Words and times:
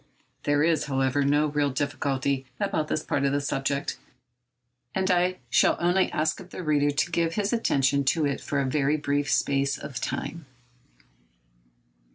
There 0.45 0.63
is, 0.63 0.85
however, 0.85 1.23
no 1.23 1.45
real 1.45 1.69
difficulty 1.69 2.47
about 2.59 2.87
this 2.87 3.03
part 3.03 3.23
of 3.23 3.31
the 3.33 3.39
subject, 3.39 3.99
and 4.95 5.11
I 5.11 5.37
shall 5.51 5.77
only 5.79 6.11
ask 6.11 6.39
of 6.39 6.49
the 6.49 6.63
reader 6.63 6.89
to 6.89 7.11
give 7.11 7.35
his 7.35 7.53
attention 7.53 8.03
to 8.05 8.25
it 8.25 8.41
for 8.41 8.59
a 8.59 8.65
very 8.65 8.97
brief 8.97 9.29
space 9.29 9.77
of 9.77 10.01
time. 10.01 10.47